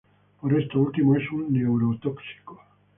Por 0.41 0.59
esto 0.59 0.79
último 0.79 1.15
es 1.15 1.29
un 1.31 1.53
neurotóxico. 1.53 2.59